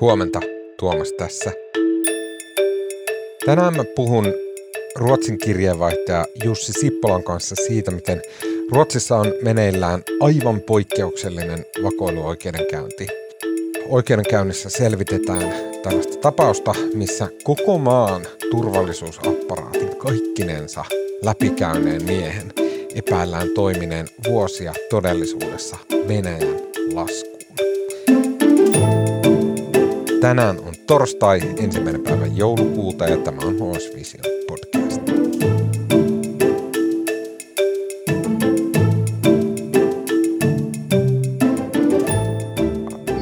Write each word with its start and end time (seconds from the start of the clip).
Huomenta, 0.00 0.40
Tuomas 0.78 1.12
tässä. 1.12 1.52
Tänään 3.46 3.76
mä 3.76 3.84
puhun 3.96 4.34
Ruotsin 4.96 5.38
kirjeenvaihtaja 5.38 6.26
Jussi 6.44 6.72
Sippolan 6.72 7.22
kanssa 7.22 7.54
siitä, 7.54 7.90
miten 7.90 8.22
Ruotsissa 8.72 9.16
on 9.16 9.32
meneillään 9.42 10.02
aivan 10.20 10.60
poikkeuksellinen 10.60 11.66
vakoiluoikeudenkäynti. 11.82 13.06
Oikeudenkäynnissä 13.88 14.70
selvitetään 14.70 15.52
tällaista 15.82 16.16
tapausta, 16.16 16.74
missä 16.94 17.28
koko 17.44 17.78
maan 17.78 18.26
turvallisuusapparaatin 18.50 19.96
kaikkinensa 19.96 20.84
läpikäyneen 21.22 22.04
miehen 22.04 22.52
epäillään 22.94 23.48
toimineen 23.54 24.06
vuosia 24.28 24.72
todellisuudessa 24.90 25.76
Venäjän 26.08 26.60
lasku. 26.94 27.35
Tänään 30.26 30.58
on 30.60 30.74
torstai, 30.86 31.40
ensimmäinen 31.56 32.02
päivä 32.02 32.26
joulukuuta 32.26 33.04
ja 33.04 33.16
tämä 33.16 33.42
on 33.42 33.54
HS 33.54 33.94
Vision 33.94 34.24
podcast. 34.48 35.02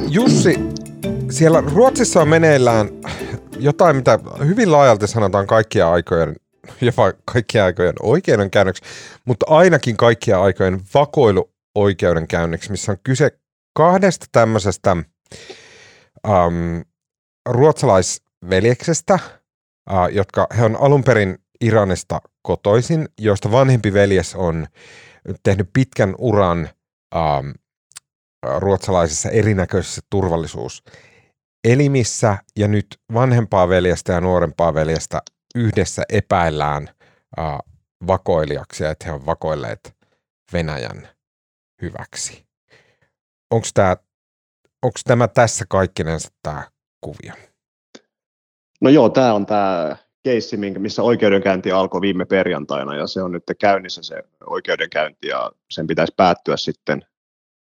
Jussi, 0.09 0.59
siellä 1.31 1.63
Ruotsissa 1.73 2.21
on 2.21 2.27
meneillään 2.27 2.89
jotain, 3.59 3.95
mitä 3.95 4.19
hyvin 4.45 4.71
laajalti 4.71 5.07
sanotaan 5.07 5.47
kaikkia 5.47 5.91
aikojen, 5.91 6.35
jopa 6.81 7.13
kaikkia 7.25 7.65
aikojen 7.65 7.95
oikeudenkäynnöksi, 8.01 8.83
mutta 9.25 9.45
ainakin 9.49 9.97
kaikkia 9.97 10.41
aikojen 10.41 10.81
vakoiluoikeudenkäynnöksi, 10.93 12.71
missä 12.71 12.91
on 12.91 12.97
kyse 13.03 13.31
kahdesta 13.73 14.25
tämmöisestä 14.31 14.97
um, 16.27 16.83
ruotsalaisveljeksestä, 17.45 19.19
jotka 20.11 20.47
he 20.57 20.65
on 20.65 20.75
alun 20.75 21.03
perin 21.03 21.37
Iranista 21.61 22.21
kotoisin, 22.41 23.09
joista 23.19 23.51
vanhempi 23.51 23.93
veljes 23.93 24.35
on 24.35 24.67
tehnyt 25.43 25.69
pitkän 25.73 26.15
uran 26.17 26.69
um, 27.15 27.53
ruotsalaisissa 28.57 29.29
erinäköisissä 29.29 30.01
turvallisuuselimissä, 30.09 32.37
ja 32.55 32.67
nyt 32.67 32.99
vanhempaa 33.13 33.69
veljestä 33.69 34.13
ja 34.13 34.21
nuorempaa 34.21 34.73
veljestä 34.73 35.21
yhdessä 35.55 36.03
epäillään 36.09 36.89
uh, 37.37 37.59
vakoilijaksi, 38.07 38.85
että 38.85 39.05
he 39.05 39.11
on 39.11 39.25
vakoilleet 39.25 39.95
Venäjän 40.53 41.09
hyväksi. 41.81 42.45
Onko 43.51 43.67
tämä 43.73 43.97
onko 44.81 44.99
tämä 45.03 45.27
tässä 45.27 45.65
kaikkinensa 45.69 46.29
tämä 46.43 46.63
kuvio? 47.05 47.33
No 48.81 48.89
joo, 48.89 49.09
tämä 49.09 49.33
on 49.33 49.45
tämä 49.45 49.95
keissi, 50.23 50.57
missä 50.57 51.03
oikeudenkäynti 51.03 51.71
alkoi 51.71 52.01
viime 52.01 52.25
perjantaina 52.25 52.95
ja 52.95 53.07
se 53.07 53.21
on 53.21 53.31
nyt 53.31 53.43
käynnissä 53.59 54.03
se 54.03 54.23
oikeudenkäynti 54.45 55.27
ja 55.27 55.51
sen 55.71 55.87
pitäisi 55.87 56.13
päättyä 56.17 56.57
sitten 56.57 57.05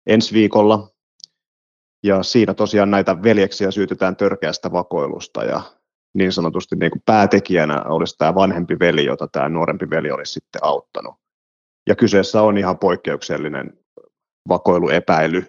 ensi 0.06 0.34
viikolla. 0.34 0.88
Ja 2.04 2.22
siinä 2.22 2.54
tosiaan 2.54 2.90
näitä 2.90 3.22
veljeksiä 3.22 3.70
syytetään 3.70 4.16
törkeästä 4.16 4.72
vakoilusta 4.72 5.44
ja 5.44 5.62
niin 6.14 6.32
sanotusti 6.32 6.76
niin 6.76 6.90
kuin 6.90 7.02
päätekijänä 7.06 7.82
olisi 7.82 8.18
tämä 8.18 8.34
vanhempi 8.34 8.78
veli, 8.78 9.04
jota 9.04 9.28
tämä 9.28 9.48
nuorempi 9.48 9.90
veli 9.90 10.10
olisi 10.10 10.32
sitten 10.32 10.64
auttanut. 10.64 11.14
Ja 11.88 11.96
kyseessä 11.96 12.42
on 12.42 12.58
ihan 12.58 12.78
poikkeuksellinen 12.78 13.78
vakoiluepäily. 14.48 15.46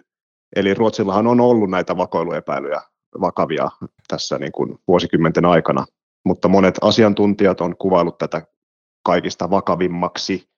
Eli 0.56 0.74
Ruotsillahan 0.74 1.26
on 1.26 1.40
ollut 1.40 1.70
näitä 1.70 1.96
vakoiluepäilyjä 1.96 2.82
vakavia 3.20 3.70
tässä 4.08 4.38
niin 4.38 4.52
kuin 4.52 4.78
vuosikymmenten 4.88 5.44
aikana, 5.44 5.86
mutta 6.24 6.48
monet 6.48 6.74
asiantuntijat 6.80 7.60
on 7.60 7.76
kuvailut 7.76 8.18
tätä 8.18 8.42
kaikista 9.02 9.50
vakavimmaksi 9.50 10.48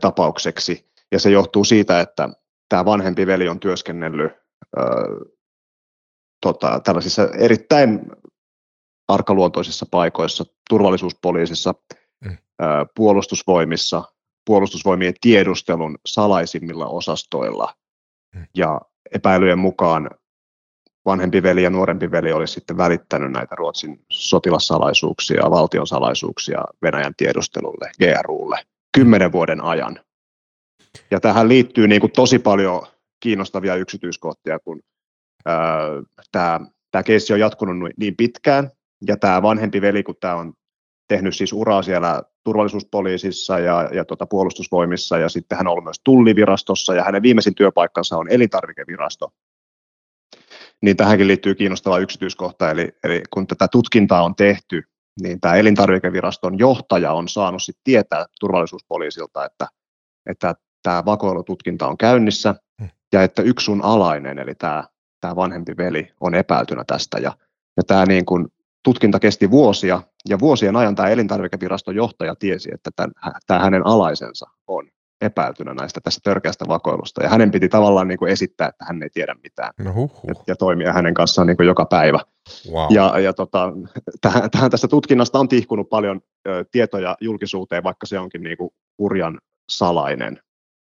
tapaukseksi, 0.00 0.90
ja 1.12 1.18
se 1.18 1.30
johtuu 1.30 1.64
siitä, 1.64 2.00
että 2.00 2.28
tämä 2.68 2.84
vanhempi 2.84 3.26
veli 3.26 3.48
on 3.48 3.60
työskennellyt 3.60 4.32
ää, 4.76 4.84
tota, 6.42 6.80
tällaisissa 6.84 7.28
erittäin 7.38 8.00
arkaluontoisissa 9.08 9.86
paikoissa, 9.90 10.44
turvallisuuspoliisissa, 10.70 11.74
mm. 12.24 12.36
ää, 12.58 12.86
puolustusvoimissa, 12.96 14.04
puolustusvoimien 14.46 15.14
tiedustelun 15.20 15.98
salaisimmilla 16.06 16.86
osastoilla, 16.86 17.74
mm. 18.34 18.46
ja 18.56 18.80
epäilyjen 19.14 19.58
mukaan 19.58 20.10
vanhempi 21.04 21.42
veli 21.42 21.62
ja 21.62 21.70
nuorempi 21.70 22.10
veli 22.10 22.32
olisi 22.32 22.54
sitten 22.54 22.76
välittänyt 22.76 23.32
näitä 23.32 23.54
Ruotsin 23.54 24.04
sotilassalaisuuksia, 24.10 25.50
valtion 25.50 25.86
salaisuuksia 25.86 26.64
Venäjän 26.82 27.14
tiedustelulle, 27.16 27.90
GRUlle, 27.98 28.58
kymmenen 28.94 29.32
vuoden 29.32 29.60
ajan. 29.60 30.00
Ja 31.10 31.20
tähän 31.20 31.48
liittyy 31.48 31.88
niin 31.88 32.00
kuin 32.00 32.12
tosi 32.12 32.38
paljon 32.38 32.86
kiinnostavia 33.20 33.74
yksityiskohtia, 33.74 34.58
kun 34.58 34.80
tämä, 36.32 36.60
tämä 36.90 37.02
keissi 37.02 37.32
on 37.32 37.40
jatkunut 37.40 37.92
niin 37.96 38.16
pitkään, 38.16 38.70
ja 39.06 39.16
tämä 39.16 39.42
vanhempi 39.42 39.80
veli, 39.80 40.02
kun 40.02 40.16
tämä 40.20 40.34
on 40.34 40.52
tehnyt 41.08 41.36
siis 41.36 41.52
uraa 41.52 41.82
siellä 41.82 42.22
turvallisuuspoliisissa 42.44 43.58
ja, 43.58 43.88
ja 43.92 44.04
tota 44.04 44.26
puolustusvoimissa, 44.26 45.18
ja 45.18 45.28
sitten 45.28 45.58
hän 45.58 45.66
on 45.66 45.70
ollut 45.72 45.84
myös 45.84 46.00
tullivirastossa, 46.04 46.94
ja 46.94 47.04
hänen 47.04 47.22
viimeisin 47.22 47.54
työpaikkansa 47.54 48.16
on 48.16 48.30
elintarvikevirasto, 48.30 49.32
niin 50.82 50.96
tähänkin 50.96 51.28
liittyy 51.28 51.54
kiinnostava 51.54 51.98
yksityiskohta, 51.98 52.70
eli, 52.70 52.88
eli 53.04 53.22
kun 53.30 53.46
tätä 53.46 53.68
tutkintaa 53.68 54.22
on 54.22 54.34
tehty, 54.34 54.82
niin 55.22 55.40
tämä 55.40 55.54
elintarvikeviraston 55.54 56.58
johtaja 56.58 57.12
on 57.12 57.28
saanut 57.28 57.62
sit 57.62 57.76
tietää 57.84 58.26
turvallisuuspoliisilta, 58.40 59.44
että, 59.44 59.66
että 60.26 60.54
tämä 60.82 61.04
vakoilututkinta 61.04 61.88
on 61.88 61.98
käynnissä 61.98 62.54
hmm. 62.80 62.88
ja 63.12 63.22
että 63.22 63.42
yksi 63.42 63.64
sun 63.64 63.84
alainen, 63.84 64.38
eli 64.38 64.54
tämä, 64.54 64.84
tämä 65.20 65.36
vanhempi 65.36 65.76
veli, 65.76 66.12
on 66.20 66.34
epäiltynä 66.34 66.84
tästä. 66.86 67.18
Ja, 67.18 67.32
ja 67.76 67.82
tämä 67.86 68.06
niin 68.06 68.24
kuin, 68.24 68.48
tutkinta 68.84 69.20
kesti 69.20 69.50
vuosia, 69.50 70.02
ja 70.28 70.38
vuosien 70.38 70.76
ajan 70.76 70.94
tämä 70.94 71.08
elintarvikeviraston 71.08 71.96
johtaja 71.96 72.34
tiesi, 72.34 72.70
että 72.74 72.90
tämän, 72.96 73.12
tämä 73.46 73.60
hänen 73.60 73.86
alaisensa 73.86 74.46
on 74.66 74.88
epäiltynä 75.20 75.74
näistä 75.74 76.00
tästä 76.00 76.20
törkeästä 76.24 76.64
vakoilusta. 76.68 77.22
Ja 77.22 77.28
hänen 77.28 77.50
piti 77.50 77.68
tavallaan 77.68 78.08
niin 78.08 78.18
kuin 78.18 78.32
esittää, 78.32 78.68
että 78.68 78.84
hän 78.84 79.02
ei 79.02 79.10
tiedä 79.10 79.34
mitään. 79.42 79.72
No 79.78 79.92
Ja, 80.26 80.34
ja 80.46 80.56
toimia 80.56 80.92
hänen 80.92 81.14
kanssaan 81.14 81.46
niin 81.46 81.56
kuin 81.56 81.66
joka 81.66 81.84
päivä. 81.84 82.20
Wow. 82.72 82.86
Ja, 82.90 83.18
ja 83.18 83.32
tota, 83.32 83.72
tähän, 84.20 84.50
tähän 84.50 84.70
tästä 84.70 84.88
tutkinnasta 84.88 85.38
on 85.38 85.48
tihkunut 85.48 85.88
paljon 85.88 86.20
ö, 86.48 86.64
tietoja 86.70 87.16
julkisuuteen, 87.20 87.82
vaikka 87.82 88.06
se 88.06 88.18
onkin 88.18 88.42
niin 88.42 88.56
kuin 88.56 88.70
hurjan 88.98 89.40
salainen. 89.70 90.40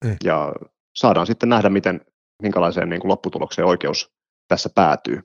Mm. 0.05 0.15
Ja 0.23 0.53
saadaan 0.95 1.27
sitten 1.27 1.49
nähdä, 1.49 1.69
miten, 1.69 2.01
minkälaiseen 2.41 2.89
niin 2.89 3.01
kuin 3.01 3.09
lopputulokseen 3.09 3.67
oikeus 3.67 4.11
tässä 4.47 4.69
päätyy. 4.75 5.21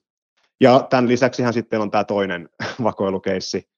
Ja 0.61 0.87
tämän 0.91 1.09
lisäksi 1.09 1.43
sitten 1.51 1.81
on 1.81 1.91
tämä 1.91 2.05
toinen 2.05 2.49
vakoilukeissi, 2.83 3.69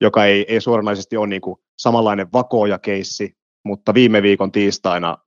joka 0.00 0.24
ei, 0.24 0.44
ei 0.48 0.60
suoranaisesti 0.60 1.16
ole 1.16 1.26
niin 1.26 1.40
kuin 1.40 1.56
samanlainen 1.78 2.32
vakooja-keissi, 2.32 3.39
mutta 3.64 3.94
viime 3.94 4.22
viikon 4.22 4.52
tiistaina, 4.52 5.18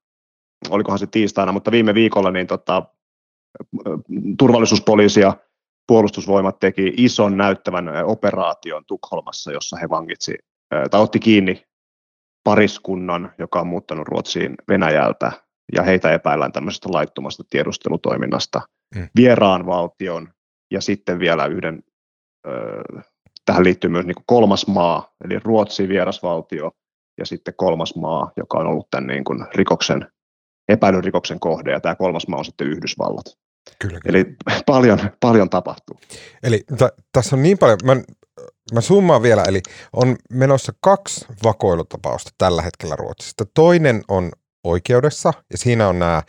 olikohan 0.69 0.99
se 0.99 1.07
tiistaina, 1.07 1.51
mutta 1.51 1.71
viime 1.71 1.93
viikolla 1.93 2.31
niin 2.31 2.47
tota, 2.47 2.83
turvallisuuspoliisi 4.39 5.19
ja 5.19 5.37
puolustusvoimat 5.87 6.59
teki 6.59 6.93
ison 6.97 7.37
näyttävän 7.37 7.89
operaation 8.05 8.85
Tukholmassa, 8.85 9.51
jossa 9.51 9.77
he 9.77 9.89
vangitsi 9.89 10.35
tai 10.91 11.01
otti 11.01 11.19
kiinni 11.19 11.63
pariskunnan, 12.43 13.33
joka 13.39 13.61
on 13.61 13.67
muuttanut 13.67 14.07
Ruotsiin 14.07 14.55
Venäjältä, 14.67 15.31
ja 15.75 15.83
heitä 15.83 16.11
epäillään 16.11 16.51
tämmöisestä 16.51 16.89
laittomasta 16.91 17.43
tiedustelutoiminnasta 17.49 18.61
mm. 18.95 19.09
vieraan 19.15 19.65
valtion, 19.65 20.33
ja 20.71 20.81
sitten 20.81 21.19
vielä 21.19 21.45
yhden, 21.45 21.83
tähän 23.45 23.63
liittyy 23.63 23.89
myös 23.89 24.05
niin 24.05 24.15
kolmas 24.25 24.67
maa, 24.67 25.13
eli 25.25 25.39
Ruotsi 25.39 25.87
vierasvaltio, 25.87 26.71
ja 27.17 27.25
sitten 27.25 27.53
kolmas 27.57 27.95
maa, 27.95 28.31
joka 28.37 28.57
on 28.57 28.67
ollut 28.67 28.87
tämän 28.91 29.07
niin 29.07 29.23
kuin 29.23 29.45
rikoksen, 29.55 30.07
epäilyn 30.69 31.03
rikoksen 31.03 31.39
kohde, 31.39 31.71
ja 31.71 31.79
tämä 31.79 31.95
kolmas 31.95 32.27
maa 32.27 32.39
on 32.39 32.45
sitten 32.45 32.67
Yhdysvallat. 32.67 33.25
Kyllä, 33.79 33.99
kyllä. 33.99 34.19
Eli 34.19 34.35
paljon, 34.65 34.99
paljon 35.19 35.49
tapahtuu. 35.49 35.99
Eli 36.43 36.59
t- 36.77 37.03
tässä 37.11 37.35
on 37.35 37.43
niin 37.43 37.57
paljon, 37.57 37.79
mä, 37.83 37.95
mä 38.73 38.81
summaan 38.81 39.21
vielä, 39.21 39.43
eli 39.47 39.61
on 39.93 40.15
menossa 40.31 40.71
kaksi 40.81 41.25
vakoilutapausta 41.43 42.31
tällä 42.37 42.61
hetkellä 42.61 42.95
Ruotsista. 42.95 43.45
Toinen 43.53 44.01
on 44.07 44.31
oikeudessa, 44.63 45.33
ja 45.51 45.57
siinä 45.57 45.87
on 45.87 45.99
nämä 45.99 46.23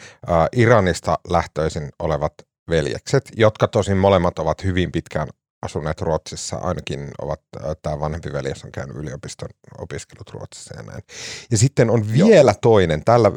Iranista 0.56 1.18
lähtöisin 1.30 1.88
olevat 1.98 2.32
veljekset, 2.70 3.24
jotka 3.36 3.68
tosin 3.68 3.96
molemmat 3.96 4.38
ovat 4.38 4.64
hyvin 4.64 4.92
pitkään 4.92 5.28
asuneet 5.64 6.00
Ruotsissa, 6.00 6.56
ainakin 6.56 7.10
ovat, 7.22 7.40
tämä 7.82 8.00
vanhempi 8.00 8.32
veljes 8.32 8.64
on 8.64 8.72
käynyt 8.72 8.96
yliopiston 8.96 9.48
opiskelut 9.78 10.30
Ruotsissa 10.30 10.76
ja 10.76 10.82
näin. 10.82 11.02
Ja 11.50 11.58
sitten 11.58 11.90
on 11.90 12.12
vielä 12.12 12.50
Joo. 12.50 12.58
toinen, 12.62 13.04
tällä, 13.04 13.32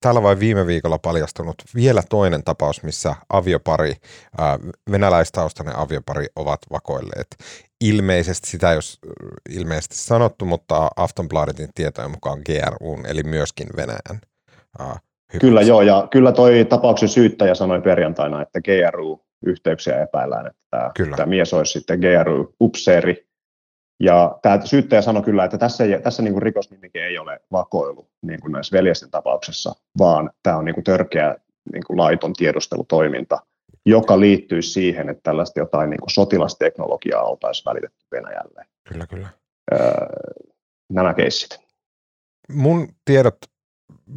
tällä 0.00 0.22
vai 0.22 0.38
viime 0.38 0.66
viikolla 0.66 0.98
paljastunut 0.98 1.54
vielä 1.74 2.02
toinen 2.10 2.44
tapaus, 2.44 2.82
missä 2.82 3.14
aviopari, 3.28 3.94
venäläistaustainen 4.90 5.76
aviopari 5.76 6.26
ovat 6.36 6.60
vakoilleet. 6.72 7.26
Ilmeisesti 7.80 8.50
sitä 8.50 8.70
ole 8.70 8.80
ilmeisesti 9.50 9.96
sanottu, 9.96 10.44
mutta 10.44 10.88
Aftonbladetin 10.96 11.68
tietojen 11.74 12.10
mukaan 12.10 12.38
GRUn, 12.46 13.06
eli 13.06 13.22
myöskin 13.22 13.66
Venäjän 13.76 14.20
Kyllä 15.40 15.62
joo, 15.62 15.82
ja 15.82 16.08
kyllä 16.10 16.32
toi 16.32 16.66
tapauksen 16.68 17.08
syyttäjä 17.08 17.54
sanoi 17.54 17.80
perjantaina, 17.82 18.42
että 18.42 18.60
GRU-yhteyksiä 19.42 20.02
epäillään, 20.02 20.46
että 20.46 20.62
tämä, 20.70 20.90
kyllä. 20.96 21.16
tämä 21.16 21.26
mies 21.26 21.54
olisi 21.54 21.72
sitten 21.72 22.00
GRU-upseeri. 22.00 23.26
Ja 24.00 24.38
tämä 24.42 24.60
syyttäjä 24.64 25.02
sanoi 25.02 25.22
kyllä, 25.22 25.44
että 25.44 25.58
tässä, 25.58 25.84
ei, 25.84 26.00
tässä 26.02 26.22
niin 26.22 26.32
kuin 26.32 26.42
rikosnimike 26.42 27.06
ei 27.06 27.18
ole 27.18 27.40
vakoilu 27.52 28.08
niin 28.22 28.40
kuin 28.40 28.52
näissä 28.52 28.76
veljesten 28.76 29.10
tapauksessa, 29.10 29.74
vaan 29.98 30.30
tämä 30.42 30.56
on 30.56 30.64
niin 30.64 30.74
kuin 30.74 30.84
törkeä 30.84 31.36
niin 31.72 31.84
kuin 31.86 31.98
laiton 31.98 32.32
tiedustelutoiminta, 32.32 33.38
joka 33.86 34.20
liittyy 34.20 34.62
siihen, 34.62 35.08
että 35.08 35.20
tällaista 35.22 35.60
jotain 35.60 35.90
niin 35.90 36.00
kuin 36.00 36.10
sotilasteknologiaa 36.10 37.22
oltaisiin 37.22 37.64
välitetty 37.64 38.04
Venäjälle. 38.12 38.64
Kyllä, 38.88 39.06
kyllä. 39.06 39.28
Öö, 39.72 40.06
nämä 40.92 41.14
keissit. 41.14 41.58
Mun 42.48 42.88
tiedot 43.04 43.36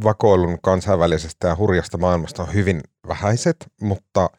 vakoilun 0.03 0.57
kansainvälisestä 0.61 1.47
ja 1.47 1.55
hurjasta 1.55 1.97
maailmasta 1.97 2.43
on 2.43 2.53
hyvin 2.53 2.81
vähäiset, 3.07 3.55
mutta 3.81 4.29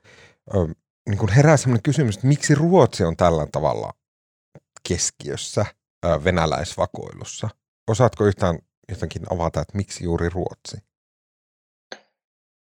niin 1.09 1.19
kuin 1.19 1.33
herää 1.33 1.57
sellainen 1.57 1.83
kysymys, 1.83 2.15
että 2.15 2.27
miksi 2.27 2.55
Ruotsi 2.55 3.05
on 3.05 3.17
tällä 3.17 3.47
tavalla 3.53 3.93
keskiössä 4.89 5.67
venäläisvakoilussa? 6.25 7.49
Osaatko 7.91 8.25
yhtään 8.25 8.59
jotenkin 8.89 9.23
avata, 9.31 9.61
että 9.61 9.77
miksi 9.77 10.05
juuri 10.05 10.29
Ruotsi? 10.29 10.77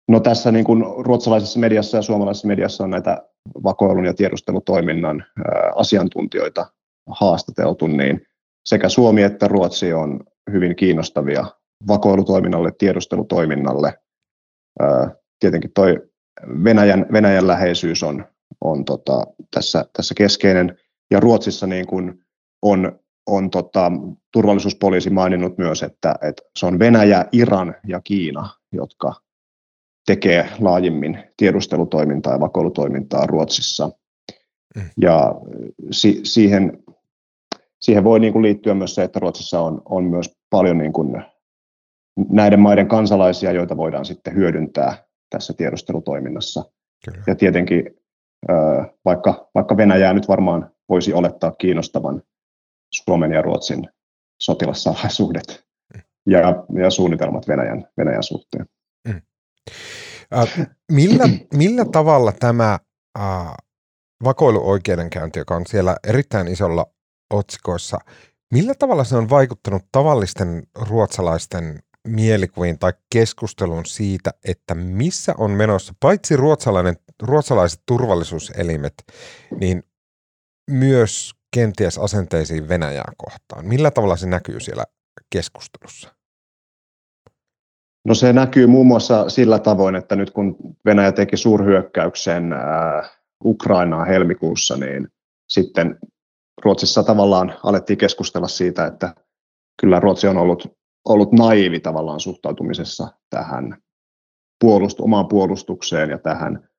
No 0.07 0.19
tässä 0.19 0.51
niin 0.51 0.65
kuin 0.65 0.83
ruotsalaisessa 1.05 1.59
mediassa 1.59 1.97
ja 1.97 2.01
suomalaisessa 2.01 2.47
mediassa 2.47 2.83
on 2.83 2.89
näitä 2.89 3.29
vakoilun 3.63 4.05
ja 4.05 4.13
tiedustelutoiminnan 4.13 5.25
asiantuntijoita 5.75 6.71
haastateltu, 7.09 7.87
niin 7.87 8.27
sekä 8.65 8.89
Suomi 8.89 9.23
että 9.23 9.47
Ruotsi 9.47 9.93
on 9.93 10.19
hyvin 10.51 10.75
kiinnostavia 10.75 11.45
vakoilutoiminnalle, 11.87 12.71
tiedustelutoiminnalle. 12.77 13.99
Tietenkin 15.39 15.71
toi 15.73 16.06
Venäjän, 16.63 17.05
Venäjän 17.13 17.47
läheisyys 17.47 18.03
on, 18.03 18.25
on 18.61 18.85
tota, 18.85 19.23
tässä, 19.53 19.85
tässä 19.93 20.13
keskeinen. 20.15 20.77
Ja 21.11 21.19
Ruotsissa 21.19 21.67
niin 21.67 21.87
kuin 21.87 22.25
on, 22.61 22.99
on 23.27 23.49
tota, 23.49 23.91
turvallisuuspoliisi 24.33 25.09
maininnut 25.09 25.57
myös, 25.57 25.83
että, 25.83 26.15
että 26.21 26.43
se 26.59 26.65
on 26.65 26.79
Venäjä, 26.79 27.25
Iran 27.31 27.75
ja 27.87 28.01
Kiina, 28.01 28.49
jotka 28.71 29.13
tekee 30.05 30.49
laajimmin 30.59 31.23
tiedustelutoimintaa 31.37 32.33
ja 32.33 32.39
vakoilutoimintaa 32.39 33.27
Ruotsissa. 33.27 33.89
Mm. 34.75 34.81
Ja 35.01 35.35
si, 35.91 36.19
siihen, 36.23 36.83
siihen 37.81 38.03
voi 38.03 38.19
niin 38.19 38.33
kuin 38.33 38.43
liittyä 38.43 38.73
myös 38.73 38.95
se, 38.95 39.03
että 39.03 39.19
Ruotsissa 39.19 39.61
on, 39.61 39.81
on 39.85 40.03
myös 40.03 40.37
paljon 40.49 40.77
niin 40.77 40.93
kuin 40.93 41.23
näiden 42.29 42.59
maiden 42.59 42.87
kansalaisia, 42.87 43.51
joita 43.51 43.77
voidaan 43.77 44.05
sitten 44.05 44.35
hyödyntää 44.35 45.06
tässä 45.29 45.53
tiedustelutoiminnassa. 45.53 46.63
Kyllä. 47.05 47.23
Ja 47.27 47.35
tietenkin 47.35 47.83
vaikka, 49.05 49.49
vaikka 49.55 49.77
Venäjää 49.77 50.13
nyt 50.13 50.27
varmaan 50.27 50.71
voisi 50.89 51.13
olettaa 51.13 51.51
kiinnostavan 51.51 52.23
Suomen 52.93 53.31
ja 53.31 53.41
Ruotsin 53.41 53.89
sotilassalaisuudet 54.41 55.65
mm. 55.93 56.01
ja, 56.25 56.39
ja 56.83 56.89
suunnitelmat 56.89 57.47
Venäjän, 57.47 57.87
Venäjän 57.97 58.23
suhteen. 58.23 58.65
Mm. 59.07 59.21
Äh, 60.33 60.67
millä, 60.91 61.23
millä 61.53 61.85
tavalla 61.85 62.31
tämä 62.31 62.79
äh, 63.19 63.53
vakoiluoikeudenkäynti, 64.23 65.39
joka 65.39 65.55
on 65.55 65.65
siellä 65.67 65.97
erittäin 66.07 66.47
isolla 66.47 66.85
otsikoissa, 67.33 67.97
millä 68.53 68.73
tavalla 68.79 69.03
se 69.03 69.15
on 69.15 69.29
vaikuttanut 69.29 69.83
tavallisten 69.91 70.63
ruotsalaisten 70.89 71.79
mielikuviin 72.07 72.79
tai 72.79 72.93
keskustelun 73.13 73.85
siitä, 73.85 74.31
että 74.43 74.75
missä 74.75 75.35
on 75.37 75.51
menossa, 75.51 75.93
paitsi 75.99 76.35
ruotsalainen, 76.35 76.97
ruotsalaiset 77.21 77.81
turvallisuuselimet, 77.85 78.93
niin 79.59 79.83
myös 80.71 81.35
kenties 81.53 81.97
asenteisiin 81.97 82.69
Venäjää 82.69 83.11
kohtaan. 83.17 83.65
Millä 83.65 83.91
tavalla 83.91 84.15
se 84.15 84.27
näkyy 84.27 84.59
siellä 84.59 84.83
keskustelussa? 85.29 86.13
No 88.05 88.13
se 88.13 88.33
näkyy 88.33 88.67
muun 88.67 88.87
muassa 88.87 89.29
sillä 89.29 89.59
tavoin, 89.59 89.95
että 89.95 90.15
nyt 90.15 90.31
kun 90.31 90.57
Venäjä 90.85 91.11
teki 91.11 91.37
suurhyökkäyksen 91.37 92.53
äh, 92.53 92.59
Ukrainaa 93.45 94.05
helmikuussa, 94.05 94.77
niin 94.77 95.07
sitten 95.49 95.97
Ruotsissa 96.63 97.03
tavallaan 97.03 97.53
alettiin 97.63 97.97
keskustella 97.97 98.47
siitä, 98.47 98.85
että 98.85 99.15
kyllä 99.81 99.99
Ruotsi 99.99 100.27
on 100.27 100.37
ollut 100.37 100.76
ollut 101.09 101.31
naivi 101.31 101.79
tavallaan 101.79 102.19
suhtautumisessa 102.19 103.07
tähän 103.29 103.77
puolust, 104.59 104.99
omaan 104.99 105.27
puolustukseen 105.27 106.09
ja 106.09 106.17
tähän, 106.17 106.69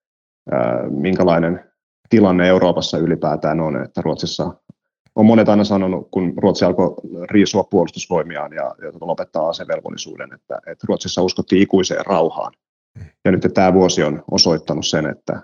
ää, 0.51 0.89
minkälainen 0.91 1.65
tilanne 2.09 2.49
Euroopassa 2.49 2.99
ylipäätään 2.99 3.61
on, 3.61 3.83
että 3.85 4.03
Ruotsissa 4.03 4.55
on 5.15 5.27
monet 5.27 5.49
aina 5.49 5.65
sanonut, 5.65 6.09
kun 6.11 6.33
Ruotsi 6.37 6.65
alkoi 6.65 6.95
riisua 7.31 7.65
puolustusvoimiaan 7.65 8.53
ja, 8.53 8.75
ja 8.83 8.93
tota 8.93 9.07
lopettaa 9.07 9.49
asevelvollisuuden, 9.49 10.33
että, 10.35 10.59
että 10.67 10.87
Ruotsissa 10.89 11.23
uskottiin 11.23 11.63
ikuiseen 11.63 12.07
rauhaan. 12.07 12.53
Ja 13.25 13.31
nyt 13.31 13.47
tämä 13.55 13.75
vuosi 13.75 14.05
on 14.05 14.25
osoittanut 14.31 14.87
sen, 14.87 15.07
että 15.07 15.43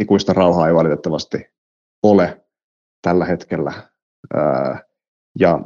ikuista 0.00 0.32
rauhaa 0.32 0.68
ei 0.68 0.74
valitettavasti 0.74 1.46
ole 2.02 2.44
tällä 3.02 3.24
hetkellä. 3.24 3.72
Ja 5.38 5.60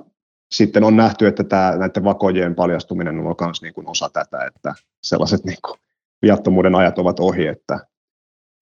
sitten 0.53 0.85
on 0.85 0.97
nähty, 0.97 1.27
että 1.27 1.45
tämä, 1.45 1.77
näiden 1.77 2.05
vakojen 2.05 2.55
paljastuminen 2.55 3.19
on 3.19 3.37
myös 3.41 3.63
niin 3.63 3.75
kuin 3.75 3.89
osa 3.89 4.11
tätä, 4.13 4.45
että 4.47 4.75
sellaiset 5.03 5.45
niin 5.45 5.59
kuin 5.67 5.79
viattomuuden 6.23 6.75
ajat 6.75 6.99
ovat 6.99 7.21
ohi, 7.21 7.47
että, 7.47 7.79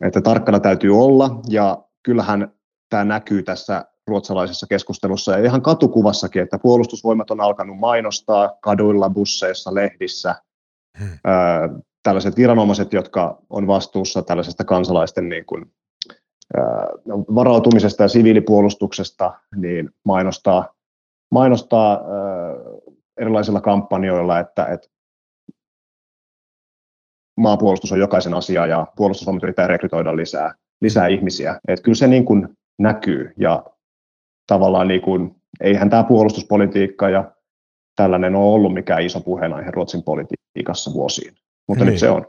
että 0.05 0.21
tarkkana 0.21 0.61
täytyy 0.61 0.99
olla, 1.03 1.41
ja 1.49 1.85
kyllähän 2.03 2.53
tämä 2.91 3.05
näkyy 3.05 3.43
tässä 3.43 3.85
ruotsalaisessa 4.07 4.67
keskustelussa 4.67 5.33
ja 5.33 5.45
ihan 5.45 5.63
katukuvassakin, 5.63 6.43
että 6.43 6.59
puolustusvoimat 6.59 7.31
on 7.31 7.41
alkanut 7.41 7.79
mainostaa 7.79 8.57
kaduilla, 8.61 9.11
busseissa, 9.11 9.75
lehdissä, 9.75 10.35
hmm. 10.99 11.19
ää, 11.25 11.69
tällaiset 12.03 12.37
viranomaiset, 12.37 12.93
jotka 12.93 13.39
on 13.51 13.67
vastuussa 13.67 14.23
tällaisesta 14.23 14.65
kansalaisten 14.65 15.29
niin 15.29 15.45
kuin, 15.47 15.73
ää, 16.57 16.87
varautumisesta 17.09 18.03
ja 18.03 18.09
siviilipuolustuksesta, 18.09 19.33
niin 19.57 19.91
mainostaa 20.05 20.75
mainostaa 21.31 21.93
äh, 21.93 22.01
erilaisilla 23.21 23.61
kampanjoilla, 23.61 24.39
että, 24.39 24.67
että 24.67 24.89
maapuolustus 27.37 27.93
on 27.93 27.99
jokaisen 27.99 28.35
asia 28.35 28.67
ja 28.67 28.87
puolustusvoimat 28.97 29.43
yrittää 29.43 29.67
rekrytoida 29.67 30.17
lisää, 30.17 30.55
lisää 30.81 31.07
ihmisiä. 31.07 31.61
Että 31.69 31.83
kyllä 31.83 31.97
se 31.97 32.07
niin 32.07 32.25
kuin 32.25 32.49
näkyy 32.79 33.33
ja 33.37 33.65
tavallaan 34.47 34.89
niin 34.89 35.01
kuin, 35.01 35.37
eihän 35.61 35.91
tämä 35.91 36.05
puolustuspolitiikka 36.05 37.09
ja 37.09 37.33
tällainen 37.97 38.35
ole 38.35 38.55
ollut 38.55 38.75
mikään 38.75 39.03
iso 39.03 39.21
puheenaihe 39.21 39.71
Ruotsin 39.71 40.03
politiikassa 40.03 40.93
vuosiin, 40.93 41.35
mutta 41.69 41.85
niin. 41.85 41.93
nyt 41.93 42.01
se 42.01 42.11
on. 42.11 42.27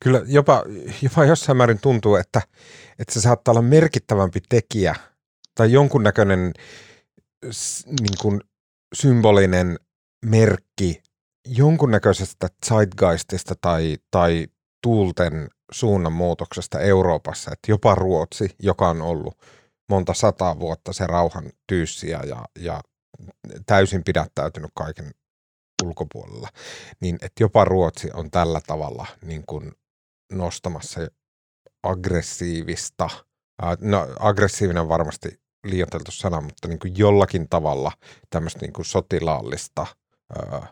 Kyllä 0.00 0.22
jopa, 0.26 0.64
jopa 1.02 1.24
jossain 1.24 1.56
määrin 1.56 1.80
tuntuu, 1.80 2.16
että, 2.16 2.42
että 2.98 3.14
se 3.14 3.20
saattaa 3.20 3.52
olla 3.52 3.62
merkittävämpi 3.62 4.40
tekijä 4.48 4.94
tai 5.54 5.72
jonkunnäköinen 5.72 6.52
niin 7.86 8.18
kuin 8.20 8.40
symbolinen 8.94 9.78
merkki 10.26 11.02
jonkunnäköisestä 11.46 12.48
zeitgeistista 12.66 13.54
tai, 13.60 13.98
tai 14.10 14.46
tuulten 14.82 15.48
suunnanmuutoksesta 15.72 16.80
Euroopassa, 16.80 17.50
että 17.52 17.72
jopa 17.72 17.94
Ruotsi, 17.94 18.56
joka 18.62 18.88
on 18.88 19.02
ollut 19.02 19.38
monta 19.90 20.14
sataa 20.14 20.58
vuotta 20.58 20.92
se 20.92 21.06
rauhan 21.06 21.52
tyyssiä 21.66 22.20
ja, 22.26 22.44
ja 22.58 22.80
täysin 23.66 24.04
pidättäytynyt 24.04 24.70
kaiken 24.74 25.10
ulkopuolella, 25.84 26.48
niin 27.00 27.18
että 27.22 27.42
jopa 27.42 27.64
Ruotsi 27.64 28.10
on 28.14 28.30
tällä 28.30 28.60
tavalla 28.66 29.06
niin 29.22 29.44
kuin 29.46 29.72
nostamassa 30.32 31.00
aggressiivista, 31.82 33.10
no 33.80 34.08
aggressiivinen 34.18 34.88
varmasti 34.88 35.43
liioiteltu 35.64 36.10
sana, 36.10 36.40
mutta 36.40 36.68
niin 36.68 36.78
kuin 36.78 36.92
jollakin 36.96 37.48
tavalla 37.48 37.92
tämmöistä 38.30 38.60
niin 38.60 38.72
kuin 38.72 38.84
sotilaallista 38.84 39.86
ää, 40.36 40.66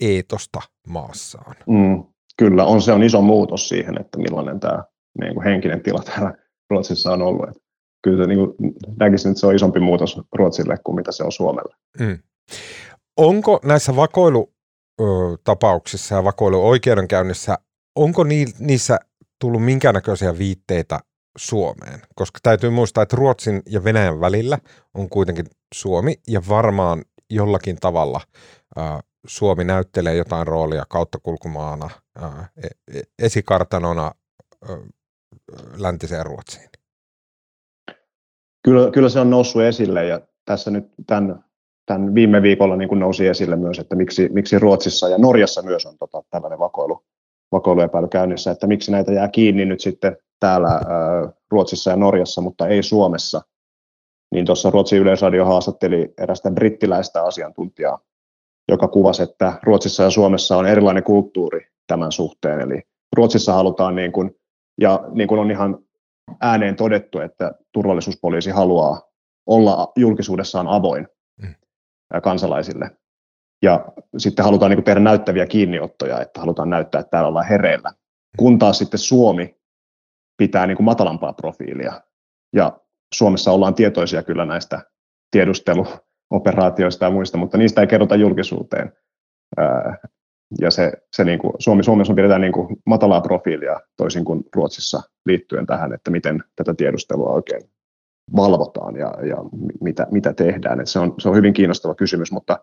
eetosta 0.00 0.60
maassaan. 0.88 1.56
Mm, 1.66 2.04
kyllä, 2.36 2.64
on, 2.64 2.82
se 2.82 2.92
on 2.92 3.02
iso 3.02 3.22
muutos 3.22 3.68
siihen, 3.68 4.00
että 4.00 4.18
millainen 4.18 4.60
tämä 4.60 4.84
niin 5.20 5.34
kuin 5.34 5.44
henkinen 5.44 5.82
tila 5.82 6.02
täällä 6.02 6.34
Ruotsissa 6.70 7.12
on 7.12 7.22
ollut. 7.22 7.50
kyllä 8.02 8.26
niin 8.26 8.38
kuin, 8.38 8.52
näkisin, 8.98 9.30
että 9.30 9.40
se 9.40 9.46
on 9.46 9.54
isompi 9.54 9.80
muutos 9.80 10.20
Ruotsille 10.32 10.76
kuin 10.84 10.96
mitä 10.96 11.12
se 11.12 11.24
on 11.24 11.32
Suomelle. 11.32 11.74
Mm. 12.00 12.18
Onko 13.16 13.60
näissä 13.64 13.96
vakoilutapauksissa 13.96 16.14
ja 16.14 16.24
vakoiluoikeudenkäynnissä, 16.24 17.58
onko 17.96 18.24
niissä 18.58 18.98
tullut 19.40 19.64
minkäännäköisiä 19.64 20.38
viitteitä 20.38 21.00
Suomeen? 21.38 22.00
Koska 22.14 22.38
täytyy 22.42 22.70
muistaa, 22.70 23.02
että 23.02 23.16
Ruotsin 23.16 23.62
ja 23.66 23.84
Venäjän 23.84 24.20
välillä 24.20 24.58
on 24.94 25.08
kuitenkin 25.08 25.46
Suomi 25.74 26.14
ja 26.28 26.42
varmaan 26.48 27.02
jollakin 27.30 27.76
tavalla 27.80 28.20
Suomi 29.26 29.64
näyttelee 29.64 30.14
jotain 30.14 30.46
roolia 30.46 30.84
kauttakulkumaana, 30.88 31.90
e, 32.62 33.00
esikartanona 33.18 34.12
läntiseen 35.76 36.26
Ruotsiin. 36.26 36.68
Kyllä, 38.62 38.90
kyllä 38.90 39.08
se 39.08 39.20
on 39.20 39.30
noussut 39.30 39.62
esille 39.62 40.04
ja 40.06 40.20
tässä 40.44 40.70
nyt 40.70 40.84
tämän, 41.06 41.44
tämän 41.86 42.14
viime 42.14 42.42
viikolla 42.42 42.76
niin 42.76 42.88
kuin 42.88 42.98
nousi 42.98 43.26
esille 43.26 43.56
myös, 43.56 43.78
että 43.78 43.96
miksi, 43.96 44.28
miksi 44.28 44.58
Ruotsissa 44.58 45.08
ja 45.08 45.18
Norjassa 45.18 45.62
myös 45.62 45.86
on 45.86 45.98
tota, 45.98 46.22
tällainen 46.30 46.58
vakoilu, 46.58 47.04
vakoiluepäily 47.52 48.08
käynnissä, 48.08 48.50
että 48.50 48.66
miksi 48.66 48.90
näitä 48.90 49.12
jää 49.12 49.28
kiinni 49.28 49.64
nyt 49.64 49.80
sitten 49.80 50.16
täällä 50.40 50.68
ää, 50.68 50.82
Ruotsissa 51.50 51.90
ja 51.90 51.96
Norjassa, 51.96 52.40
mutta 52.40 52.68
ei 52.68 52.82
Suomessa. 52.82 53.42
Niin 54.34 54.46
tuossa 54.46 54.70
Ruotsin 54.70 54.98
Yleisradio 54.98 55.44
haastatteli 55.44 56.14
erästä 56.18 56.50
brittiläistä 56.50 57.22
asiantuntijaa, 57.24 57.98
joka 58.68 58.88
kuvasi, 58.88 59.22
että 59.22 59.52
Ruotsissa 59.62 60.02
ja 60.02 60.10
Suomessa 60.10 60.56
on 60.56 60.66
erilainen 60.66 61.02
kulttuuri 61.02 61.66
tämän 61.86 62.12
suhteen. 62.12 62.60
Eli 62.60 62.82
Ruotsissa 63.16 63.52
halutaan, 63.52 63.94
niin 63.94 64.12
kuin, 64.12 64.36
ja 64.80 65.04
niin 65.12 65.28
kuin 65.28 65.40
on 65.40 65.50
ihan 65.50 65.78
ääneen 66.40 66.76
todettu, 66.76 67.18
että 67.18 67.52
turvallisuuspoliisi 67.72 68.50
haluaa 68.50 69.02
olla 69.46 69.92
julkisuudessaan 69.96 70.68
avoin 70.68 71.08
mm. 71.42 71.54
kansalaisille. 72.22 72.90
Ja 73.62 73.84
sitten 74.18 74.44
halutaan 74.44 74.70
niin 74.70 74.76
kuin 74.76 74.84
tehdä 74.84 75.00
näyttäviä 75.00 75.46
kiinniottoja, 75.46 76.20
että 76.20 76.40
halutaan 76.40 76.70
näyttää, 76.70 77.00
että 77.00 77.10
täällä 77.10 77.28
ollaan 77.28 77.48
hereillä. 77.48 77.92
Kun 78.38 78.58
taas 78.58 78.78
sitten 78.78 78.98
Suomi 78.98 79.56
pitää 80.36 80.66
niin 80.66 80.76
kuin 80.76 80.84
matalampaa 80.84 81.32
profiilia. 81.32 82.02
Ja 82.52 82.80
Suomessa 83.14 83.52
ollaan 83.52 83.74
tietoisia 83.74 84.22
kyllä 84.22 84.44
näistä 84.44 84.82
tiedusteluoperaatioista 85.30 87.04
ja 87.04 87.10
muista, 87.10 87.38
mutta 87.38 87.58
niistä 87.58 87.80
ei 87.80 87.86
kerrota 87.86 88.16
julkisuuteen. 88.16 88.92
Ja 90.60 90.70
se, 90.70 90.92
se 91.12 91.24
niin 91.24 91.38
kuin, 91.38 91.52
Suomi, 91.58 91.84
Suomessa 91.84 92.12
on 92.12 92.16
pidetään 92.16 92.40
niin 92.40 92.52
kuin 92.52 92.76
matalaa 92.86 93.20
profiilia 93.20 93.80
toisin 93.96 94.24
kuin 94.24 94.44
Ruotsissa 94.54 95.02
liittyen 95.26 95.66
tähän, 95.66 95.92
että 95.92 96.10
miten 96.10 96.44
tätä 96.56 96.74
tiedustelua 96.74 97.30
oikein 97.30 97.62
valvotaan 98.36 98.96
ja, 98.96 99.14
ja 99.28 99.36
mitä, 99.80 100.06
mitä 100.10 100.32
tehdään. 100.32 100.86
Se, 100.86 100.98
on, 100.98 101.14
se 101.18 101.28
on 101.28 101.36
hyvin 101.36 101.52
kiinnostava 101.52 101.94
kysymys, 101.94 102.32
mutta 102.32 102.58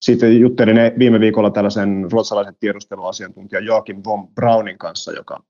sitten 0.00 0.40
juttelin 0.40 0.76
viime 0.98 1.20
viikolla 1.20 1.50
tällaisen 1.50 2.08
ruotsalaisen 2.12 2.56
tiedusteluasiantuntijan 2.60 3.64
Joakim 3.64 4.02
von 4.04 4.28
Brownin 4.34 4.78
kanssa, 4.78 5.12
joka 5.12 5.42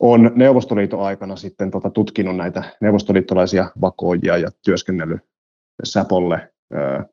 on 0.00 0.30
Neuvostoliiton 0.34 1.00
aikana 1.00 1.36
sitten 1.36 1.70
tota, 1.70 1.90
tutkinut 1.90 2.36
näitä 2.36 2.62
neuvostoliittolaisia 2.80 3.70
vakoojia 3.80 4.36
ja 4.36 4.48
työskennellyt 4.64 5.20
Säpolle, 5.84 6.52
ää, 6.72 7.04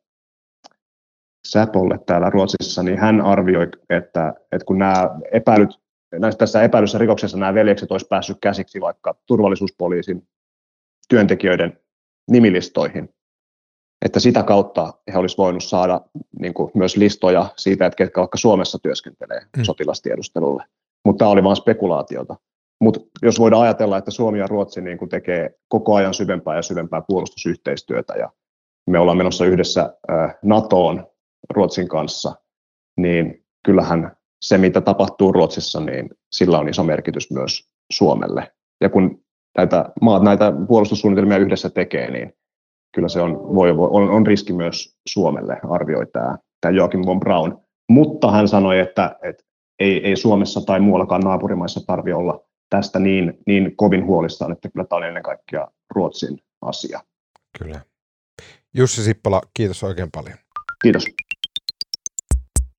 Säpolle 1.48 2.00
täällä 2.06 2.30
Ruotsissa, 2.30 2.84
niin 2.84 2.98
hän 2.98 3.22
arvioi, 3.22 3.68
että, 3.90 4.34
että 4.52 4.66
kun 4.66 4.80
nämä 4.80 5.10
epäilyt, 5.32 5.70
näissä 6.20 6.38
tässä 6.38 6.64
epäilyssä 6.64 6.98
rikoksessa 6.98 7.38
nämä 7.38 7.54
veljekset 7.54 7.92
olisi 7.92 8.08
päässyt 8.10 8.38
käsiksi 8.42 8.82
vaikka 8.82 9.16
turvallisuuspoliisin 9.26 10.28
työntekijöiden 11.10 11.80
nimilistoihin, 12.32 13.10
että 14.06 14.20
sitä 14.20 14.44
kautta 14.44 14.94
he 15.14 15.18
olisivat 15.18 15.38
voineet 15.38 15.64
saada 15.64 16.02
niin 16.40 16.54
kuin, 16.54 16.72
myös 16.74 16.98
listoja 16.98 17.50
siitä, 17.58 17.86
että 17.86 17.98
ketkä 17.98 18.22
vaikka 18.22 18.38
Suomessa 18.38 18.80
työskentelee 18.84 19.42
mm. 19.58 19.64
sotilastiedustelulle. 19.64 20.64
Mutta 21.06 21.20
tämä 21.20 21.32
oli 21.32 21.44
vain 21.44 21.56
spekulaatiota. 21.56 22.36
Mutta 22.82 23.00
jos 23.22 23.40
voidaan 23.40 23.62
ajatella, 23.62 23.98
että 23.98 24.12
Suomi 24.12 24.40
ja 24.40 24.48
Ruotsi 24.48 24.82
niin 24.82 24.98
kuin 24.98 25.10
tekee 25.10 25.50
koko 25.68 25.96
ajan 25.96 26.14
syvempää 26.14 26.56
ja 26.56 26.62
syvempää 26.62 27.02
puolustusyhteistyötä 27.08 28.14
ja 28.14 28.30
me 28.90 29.00
ollaan 29.00 29.18
menossa 29.18 29.46
yhdessä 29.46 29.94
NATOon 30.44 31.08
Ruotsin 31.50 31.88
kanssa, 31.88 32.36
niin 32.98 33.46
kyllähän 33.66 34.12
se, 34.42 34.58
mitä 34.58 34.82
tapahtuu 34.82 35.32
Ruotsissa, 35.32 35.80
niin 35.80 36.10
sillä 36.32 36.60
on 36.60 36.70
iso 36.70 36.84
merkitys 36.84 37.32
myös 37.32 37.70
Suomelle. 37.94 38.52
Ja 38.82 38.90
kun 38.90 39.24
näitä 39.58 39.90
maat 40.02 40.24
näitä 40.24 40.54
puolustussuunnitelmia 40.68 41.38
yhdessä 41.38 41.70
tekee, 41.70 42.12
niin 42.12 42.34
kyllä 42.96 43.08
se 43.08 43.22
on, 43.22 43.56
voi, 43.56 43.72
on, 43.72 44.10
on 44.10 44.28
riski 44.28 44.54
myös 44.54 44.98
Suomelle, 45.08 45.60
arvioi 45.70 46.06
tämä, 46.06 46.38
tämä 46.62 46.72
Joachim 46.72 47.06
von 47.06 47.20
Braun. 47.20 47.62
Mutta 47.90 48.32
hän 48.32 48.48
sanoi, 48.48 48.80
että, 48.80 49.16
että 49.24 49.44
ei, 49.80 50.08
ei 50.08 50.16
Suomessa 50.16 50.62
tai 50.66 50.80
muuallakaan 50.80 51.22
naapurimaissa 51.22 51.86
tarvi 51.88 52.14
olla 52.14 52.45
tästä 52.70 53.00
niin, 53.00 53.34
niin 53.48 53.76
kovin 53.76 54.06
huolissaan, 54.06 54.52
että 54.52 54.70
kyllä 54.70 54.86
tämä 54.86 54.98
on 54.98 55.04
ennen 55.04 55.24
kaikkea 55.24 55.68
Ruotsin 55.96 56.40
asia. 56.62 57.02
Kyllä. 57.60 57.82
Jussi 58.74 59.04
Sippola, 59.04 59.42
kiitos 59.54 59.84
oikein 59.84 60.12
paljon. 60.12 60.38
Kiitos. 60.84 61.06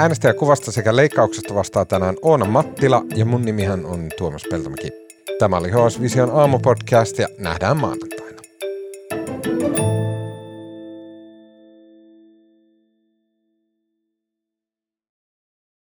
Äänestäjäkuvasta 0.00 0.72
sekä 0.72 0.96
leikkauksesta 0.96 1.54
vastaa 1.54 1.84
tänään 1.84 2.16
Oona 2.22 2.44
Mattila 2.44 3.02
ja 3.16 3.24
mun 3.24 3.42
nimihän 3.42 3.86
on 3.86 4.08
Tuomas 4.18 4.42
Peltomäki. 4.50 4.88
Tämä 5.38 5.56
oli 5.56 5.70
HS 5.70 6.00
Vision 6.00 6.30
aamupodcast 6.30 7.18
ja 7.18 7.28
nähdään 7.38 7.76
maanantaina. 7.76 8.19